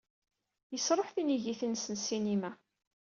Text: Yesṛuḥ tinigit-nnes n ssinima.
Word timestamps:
Yesṛuḥ 0.73 1.09
tinigit-nnes 1.11 1.85
n 1.93 1.95
ssinima. 1.99 2.51